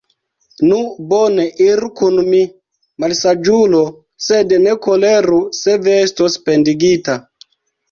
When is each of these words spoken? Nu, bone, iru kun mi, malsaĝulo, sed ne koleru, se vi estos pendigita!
Nu, 0.69 0.77
bone, 1.11 1.43
iru 1.65 1.89
kun 1.99 2.17
mi, 2.29 2.39
malsaĝulo, 3.05 3.83
sed 4.29 4.57
ne 4.65 4.75
koleru, 4.89 5.45
se 5.61 5.79
vi 5.87 5.97
estos 6.01 6.41
pendigita! 6.51 7.21